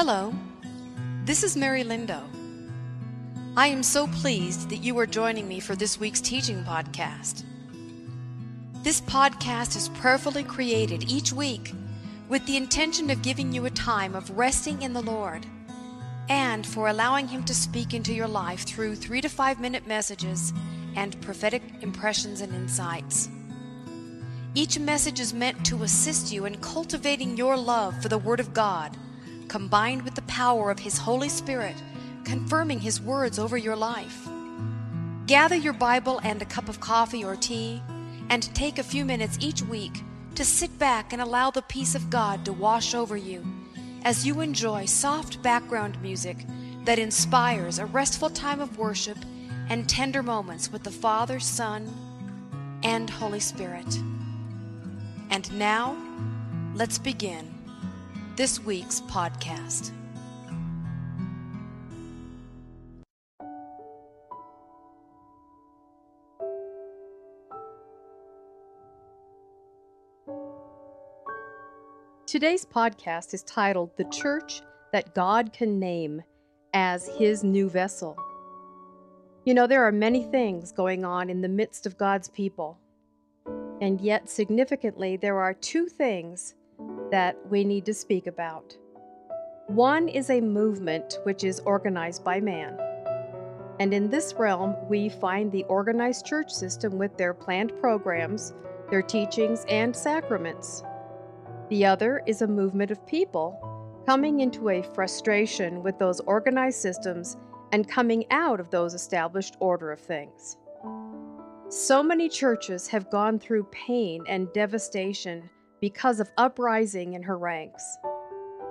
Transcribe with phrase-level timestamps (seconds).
[0.00, 0.32] Hello,
[1.24, 2.22] this is Mary Lindow.
[3.56, 7.42] I am so pleased that you are joining me for this week's teaching podcast.
[8.84, 11.72] This podcast is prayerfully created each week
[12.28, 15.44] with the intention of giving you a time of resting in the Lord
[16.28, 20.52] and for allowing Him to speak into your life through three to five minute messages
[20.94, 23.28] and prophetic impressions and insights.
[24.54, 28.54] Each message is meant to assist you in cultivating your love for the Word of
[28.54, 28.96] God,
[29.48, 31.76] combined with the power of His Holy Spirit,
[32.24, 34.28] confirming His words over your life.
[35.26, 37.82] Gather your Bible and a cup of coffee or tea,
[38.30, 40.02] and take a few minutes each week
[40.34, 43.44] to sit back and allow the peace of God to wash over you
[44.04, 46.36] as you enjoy soft background music
[46.84, 49.18] that inspires a restful time of worship
[49.68, 51.92] and tender moments with the Father, Son,
[52.82, 53.98] and Holy Spirit.
[55.30, 55.96] And now,
[56.74, 57.57] let's begin
[58.38, 59.90] this week's podcast.
[72.28, 76.22] Today's podcast is titled The Church That God Can Name
[76.72, 78.16] as His New Vessel.
[79.46, 82.78] You know, there are many things going on in the midst of God's people.
[83.80, 86.54] And yet, significantly, there are two things
[87.10, 88.76] that we need to speak about.
[89.68, 92.78] One is a movement which is organized by man.
[93.80, 98.54] And in this realm, we find the organized church system with their planned programs,
[98.90, 100.82] their teachings, and sacraments.
[101.68, 107.36] The other is a movement of people coming into a frustration with those organized systems
[107.72, 110.56] and coming out of those established order of things.
[111.68, 117.98] So many churches have gone through pain and devastation because of uprising in her ranks.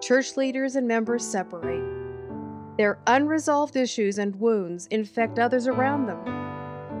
[0.00, 1.84] Church leaders and members separate.
[2.76, 6.20] Their unresolved issues and wounds infect others around them.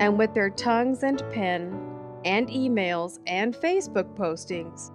[0.00, 1.88] And with their tongues and pen,
[2.24, 4.90] and emails and Facebook postings,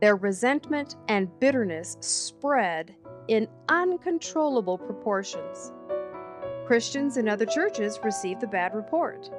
[0.00, 2.94] their resentment and bitterness spread
[3.28, 5.72] in uncontrollable proportions.
[6.66, 9.30] Christians in other churches receive the bad report.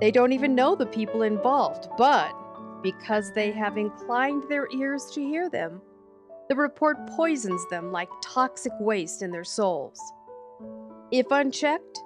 [0.00, 2.34] They don't even know the people involved, but
[2.84, 5.80] because they have inclined their ears to hear them,
[6.48, 9.98] the report poisons them like toxic waste in their souls.
[11.10, 11.98] If unchecked,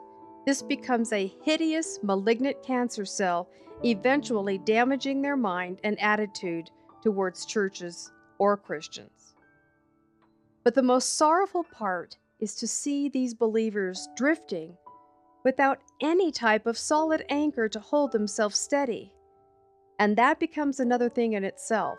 [0.47, 3.51] this becomes a hideous, malignant cancer cell,
[3.85, 6.71] eventually damaging their mind and attitude
[7.03, 9.35] towards churches or Christians.
[10.63, 14.77] But the most sorrowful part is to see these believers drifting
[15.45, 19.13] without any type of solid anchor to hold themselves steady.
[19.99, 21.99] And that becomes another thing in itself.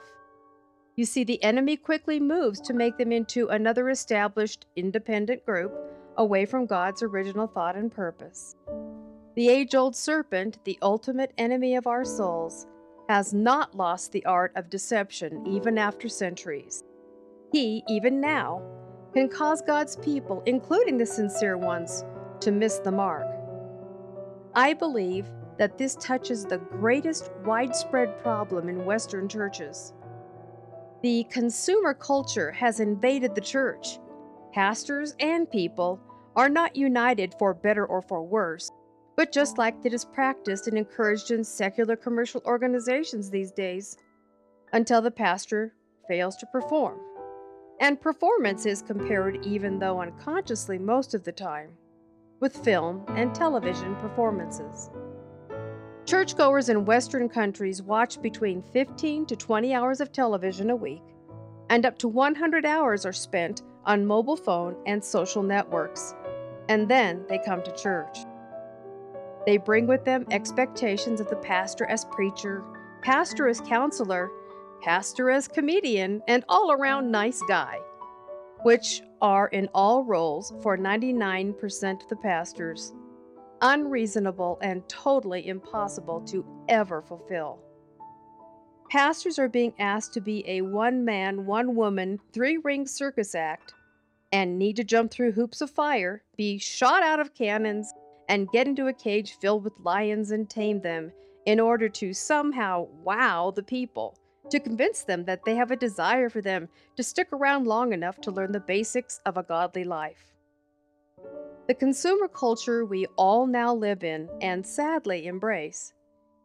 [0.95, 5.73] You see, the enemy quickly moves to make them into another established independent group
[6.17, 8.55] away from God's original thought and purpose.
[9.35, 12.67] The age old serpent, the ultimate enemy of our souls,
[13.07, 16.83] has not lost the art of deception even after centuries.
[17.51, 18.61] He, even now,
[19.13, 22.03] can cause God's people, including the sincere ones,
[22.41, 23.25] to miss the mark.
[24.53, 25.25] I believe
[25.59, 29.93] that this touches the greatest widespread problem in Western churches.
[31.03, 33.99] The consumer culture has invaded the church.
[34.53, 35.99] Pastors and people
[36.35, 38.71] are not united for better or for worse,
[39.17, 43.97] but just like it is practiced and encouraged in secular commercial organizations these days,
[44.71, 45.73] until the pastor
[46.07, 46.99] fails to perform.
[47.81, 51.71] And performance is compared, even though unconsciously most of the time,
[52.39, 54.89] with film and television performances.
[56.09, 61.03] Churchgoers in Western countries watch between 15 to 20 hours of television a week,
[61.69, 66.15] and up to 100 hours are spent on mobile phone and social networks,
[66.67, 68.17] and then they come to church.
[69.45, 72.63] They bring with them expectations of the pastor as preacher,
[73.03, 74.31] pastor as counselor,
[74.81, 77.77] pastor as comedian, and all around nice guy,
[78.63, 82.95] which are in all roles for 99% of the pastors
[83.61, 87.59] unreasonable and totally impossible to ever fulfill.
[88.89, 93.73] Pastors are being asked to be a one man, one woman, three ring circus act
[94.31, 97.93] and need to jump through hoops of fire, be shot out of cannons,
[98.27, 101.11] and get into a cage filled with lions and tame them
[101.45, 104.19] in order to somehow wow the people,
[104.51, 108.21] to convince them that they have a desire for them to stick around long enough
[108.21, 110.33] to learn the basics of a godly life.
[111.69, 115.93] The consumer culture we all now live in and sadly embrace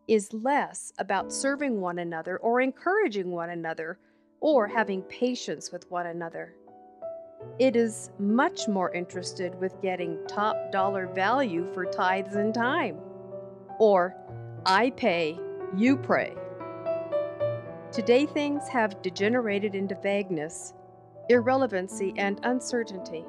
[0.07, 3.99] is less about serving one another or encouraging one another
[4.41, 6.55] or having patience with one another.
[7.59, 12.99] it is much more interested with getting top dollar value for tithes and time.
[13.79, 14.15] Or,
[14.67, 15.39] I pay,
[15.75, 16.35] you pray.
[17.93, 20.75] Today, things have degenerated into vagueness,
[21.31, 23.25] irrelevancy, and uncertainty.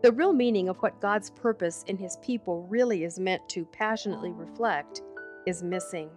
[0.00, 4.30] The real meaning of what God's purpose in His people really is meant to passionately
[4.30, 5.02] reflect
[5.44, 6.08] is missing.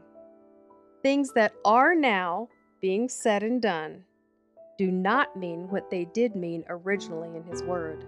[1.02, 2.50] Things that are now
[2.80, 4.04] being said and done
[4.78, 8.06] do not mean what they did mean originally in His Word.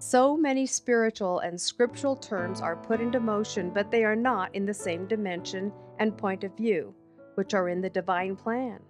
[0.00, 4.66] So many spiritual and scriptural terms are put into motion, but they are not in
[4.66, 6.94] the same dimension and point of view,
[7.36, 8.80] which are in the divine plan.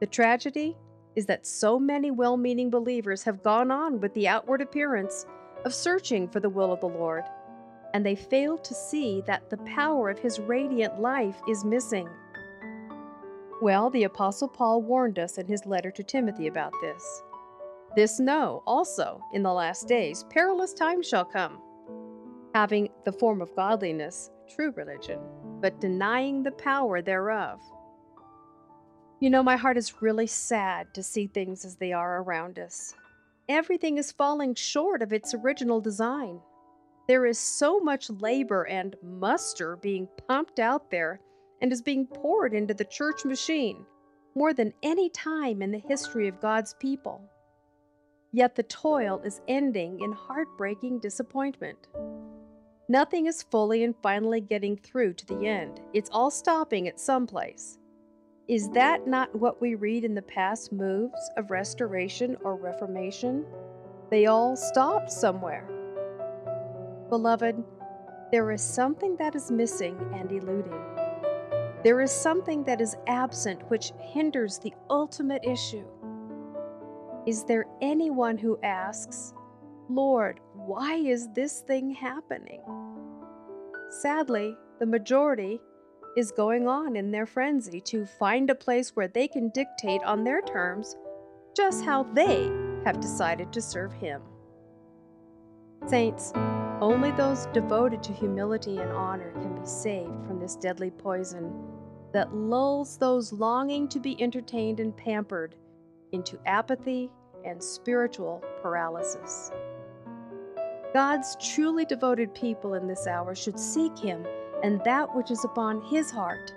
[0.00, 0.76] The tragedy
[1.16, 5.26] is that so many well meaning believers have gone on with the outward appearance
[5.64, 7.24] of searching for the will of the Lord,
[7.94, 12.08] and they fail to see that the power of His radiant life is missing.
[13.60, 17.22] Well, the Apostle Paul warned us in his letter to Timothy about this.
[17.94, 21.60] This know also, in the last days, perilous times shall come,
[22.54, 25.20] having the form of godliness, true religion,
[25.60, 27.60] but denying the power thereof.
[29.20, 32.94] You know, my heart is really sad to see things as they are around us.
[33.50, 36.40] Everything is falling short of its original design.
[37.06, 41.20] There is so much labor and muster being pumped out there
[41.60, 43.84] and is being poured into the church machine
[44.34, 47.20] more than any time in the history of God's people.
[48.32, 51.88] Yet the toil is ending in heartbreaking disappointment.
[52.88, 55.80] Nothing is fully and finally getting through to the end.
[55.92, 57.79] It's all stopping at some place.
[58.50, 63.46] Is that not what we read in the past moves of restoration or reformation?
[64.10, 65.64] They all stopped somewhere.
[67.10, 67.62] Beloved,
[68.32, 70.82] there is something that is missing and eluding.
[71.84, 75.86] There is something that is absent which hinders the ultimate issue.
[77.28, 79.32] Is there anyone who asks,
[79.88, 82.62] Lord, why is this thing happening?
[83.90, 85.60] Sadly, the majority
[86.16, 90.24] is going on in their frenzy to find a place where they can dictate on
[90.24, 90.96] their terms
[91.56, 92.50] just how they
[92.84, 94.22] have decided to serve Him.
[95.86, 96.32] Saints,
[96.80, 101.52] only those devoted to humility and honor can be saved from this deadly poison
[102.12, 105.54] that lulls those longing to be entertained and pampered
[106.12, 107.10] into apathy
[107.44, 109.52] and spiritual paralysis.
[110.92, 114.26] God's truly devoted people in this hour should seek Him
[114.62, 116.52] and that which is upon His heart.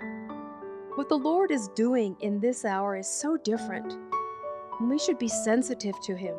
[0.94, 3.92] What the Lord is doing in this hour is so different,
[4.78, 6.36] and we should be sensitive to Him.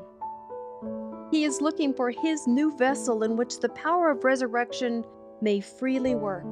[1.32, 5.04] He is looking for His new vessel in which the power of resurrection
[5.42, 6.46] may freely work.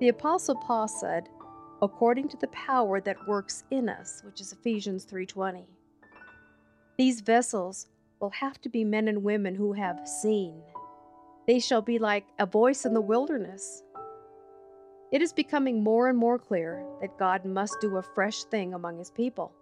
[0.00, 1.28] The Apostle Paul said,
[1.82, 5.66] according to the power that works in us, which is Ephesians 3:20.
[6.96, 7.88] These vessels
[8.20, 10.62] will have to be men and women who have seen.
[11.48, 13.82] They shall be like a voice in the wilderness.
[15.10, 18.98] It is becoming more and more clear that God must do a fresh thing among
[18.98, 19.52] his people.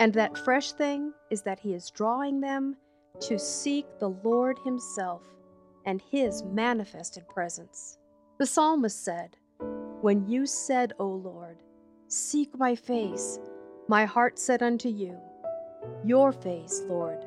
[0.00, 2.76] And that fresh thing is that he is drawing them
[3.20, 5.22] to seek the Lord himself
[5.84, 7.98] and his manifested presence.
[8.38, 9.36] The psalmist said,
[10.00, 11.58] When you said, O Lord,
[12.10, 13.38] Seek my face,
[13.86, 15.14] my heart said unto you,
[16.06, 17.18] Your face, Lord,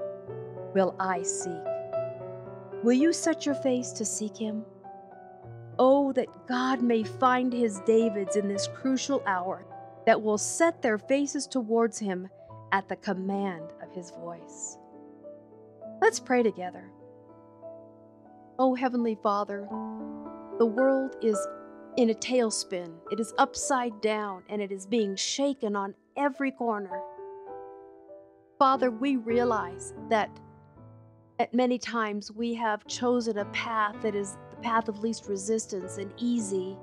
[0.74, 1.71] will I seek.
[2.84, 4.66] Will you set your face to seek him?
[5.78, 9.66] Oh, that God may find his Davids in this crucial hour
[10.06, 12.28] that will set their faces towards him
[12.72, 14.78] at the command of his voice.
[16.02, 16.90] Let's pray together.
[18.58, 19.68] Oh, Heavenly Father,
[20.58, 21.38] the world is
[21.98, 22.94] in a tailspin.
[23.12, 27.02] It is upside down and it is being shaken on every corner.
[28.58, 30.30] Father, we realize that
[31.42, 35.98] at many times we have chosen a path that is the path of least resistance
[35.98, 36.78] and easy,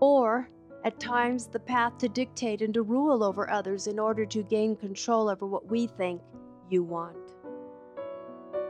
[0.00, 0.48] or
[0.86, 4.74] at times the path to dictate and to rule over others in order to gain
[4.74, 6.22] control over what we think
[6.70, 7.34] you want.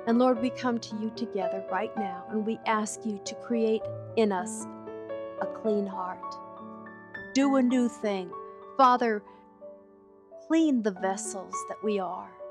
[0.09, 3.83] And Lord, we come to you together right now and we ask you to create
[4.17, 4.67] in us
[5.41, 6.35] a clean heart.
[7.33, 8.29] Do a new thing.
[8.77, 9.23] Father,
[10.49, 12.42] clean the vessels that we are.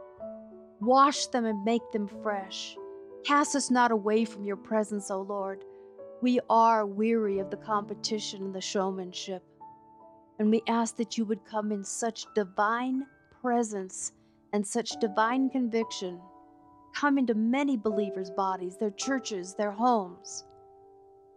[0.81, 2.75] Wash them and make them fresh.
[3.23, 5.63] Cast us not away from your presence, O Lord.
[6.23, 9.43] We are weary of the competition and the showmanship.
[10.39, 13.05] And we ask that you would come in such divine
[13.41, 14.13] presence
[14.53, 16.19] and such divine conviction.
[16.95, 20.45] Come into many believers' bodies, their churches, their homes,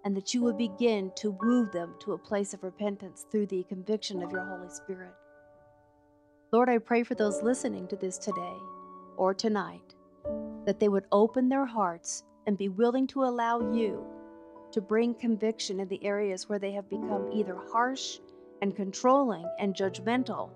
[0.07, 3.63] and that you would begin to woo them to a place of repentance through the
[3.65, 5.13] conviction of your Holy Spirit.
[6.51, 8.57] Lord, I pray for those listening to this today
[9.17, 9.95] or tonight,
[10.65, 14.05] that they would open their hearts and be willing to allow you
[14.73, 18.19] to bring conviction in the areas where they have become either harsh
[18.61, 20.51] and controlling and judgmental,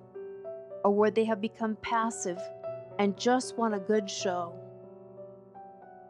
[0.85, 2.41] or where they have become passive
[2.99, 4.53] and just want a good show.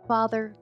[0.07, 0.55] Father,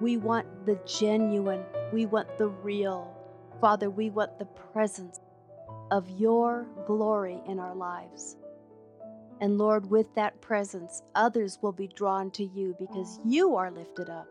[0.00, 3.14] we want the genuine, we want the real.
[3.60, 5.20] Father, we want the presence
[5.90, 8.36] of your glory in our lives.
[9.40, 14.08] And Lord, with that presence, others will be drawn to you because you are lifted
[14.08, 14.26] up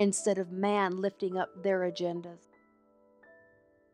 [0.00, 2.48] instead of man lifting up their agendas.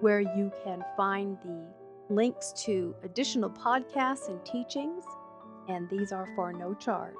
[0.00, 1.64] where you can find the
[2.10, 5.04] links to additional podcasts and teachings,
[5.68, 7.14] and these are for no charge.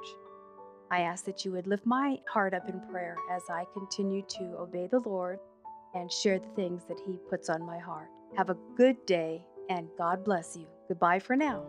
[0.90, 4.56] I ask that you would lift my heart up in prayer as I continue to
[4.58, 5.38] obey the Lord
[5.94, 8.08] and share the things that He puts on my heart.
[8.36, 10.66] Have a good day, and God bless you.
[10.88, 11.62] Goodbye for now.